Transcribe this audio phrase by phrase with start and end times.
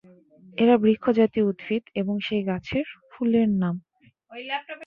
[0.57, 3.75] এরা বৃক্ষ জাতীয় উদ্ভিদ এবং সেই গাছের ফুলের নাম।